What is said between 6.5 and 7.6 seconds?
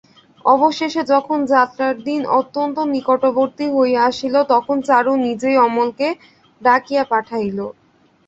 ডাকিয়া পাঠাইল।